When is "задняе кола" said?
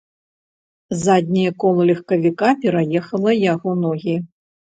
1.03-1.83